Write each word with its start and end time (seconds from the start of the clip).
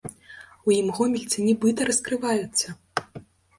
У 0.69 0.73
ім 0.77 0.87
гомельцы 0.99 1.45
нібыта 1.49 1.81
раскрываюцца. 1.91 2.67